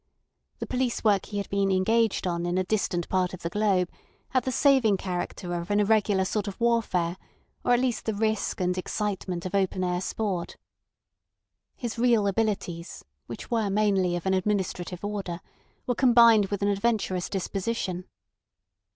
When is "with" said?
16.47-16.63